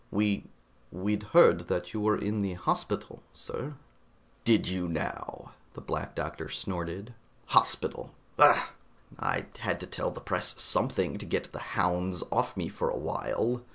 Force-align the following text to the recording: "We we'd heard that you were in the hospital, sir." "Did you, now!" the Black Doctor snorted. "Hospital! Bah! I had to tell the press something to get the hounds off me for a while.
"We 0.09 0.45
we'd 0.91 1.21
heard 1.37 1.67
that 1.67 1.93
you 1.93 2.01
were 2.01 2.17
in 2.17 2.39
the 2.39 2.53
hospital, 2.55 3.21
sir." 3.33 3.75
"Did 4.43 4.67
you, 4.67 4.87
now!" 4.89 5.51
the 5.75 5.81
Black 5.81 6.15
Doctor 6.15 6.49
snorted. 6.49 7.13
"Hospital! 7.49 8.09
Bah! 8.35 8.69
I 9.19 9.45
had 9.59 9.79
to 9.79 9.85
tell 9.85 10.09
the 10.09 10.19
press 10.19 10.55
something 10.59 11.19
to 11.19 11.25
get 11.27 11.51
the 11.51 11.59
hounds 11.77 12.23
off 12.31 12.57
me 12.57 12.67
for 12.67 12.89
a 12.89 12.97
while. 12.97 13.61